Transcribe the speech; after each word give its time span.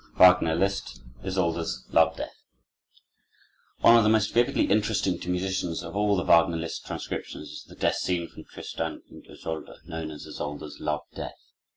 Wagner 0.15 0.55
Liszt: 0.55 1.03
Isolde's 1.23 1.83
Love 1.91 2.15
Death 2.17 2.33
One 3.81 3.97
of 3.97 4.01
the 4.03 4.09
most 4.09 4.33
vividly 4.33 4.63
interesting, 4.63 5.19
to 5.19 5.29
musicians, 5.29 5.83
of 5.83 5.95
all 5.95 6.15
the 6.15 6.23
Wagner 6.23 6.57
Liszt 6.57 6.87
transcriptions, 6.87 7.47
is 7.51 7.65
the 7.69 7.75
death 7.75 7.97
scene 7.97 8.27
from 8.27 8.45
"Tristan 8.45 9.03
und 9.11 9.27
Isolde," 9.29 9.73
known 9.85 10.09
as 10.09 10.25
"Isolde's 10.25 10.79
Love 10.79 11.03
Death." 11.13 11.37